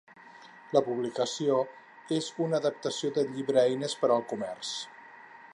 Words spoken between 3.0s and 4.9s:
del llibre Eines per al comerç.